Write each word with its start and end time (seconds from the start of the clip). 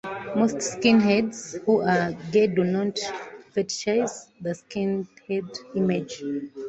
Most 0.35 0.55
skinheads 0.73 1.39
who 1.63 1.81
are 1.81 2.13
gay 2.31 2.47
do 2.47 2.63
not 2.63 2.95
fetishize 3.53 4.29
the 4.45 4.49
skinhead 4.61 5.49
image. 5.75 6.13